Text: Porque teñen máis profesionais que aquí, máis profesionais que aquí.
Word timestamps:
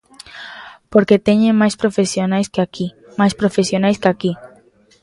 Porque 0.91 1.23
teñen 1.27 1.59
máis 1.61 1.75
profesionais 1.81 2.47
que 2.53 2.61
aquí, 2.65 2.87
máis 3.19 3.33
profesionais 3.41 3.97
que 4.01 4.09
aquí. 4.13 4.31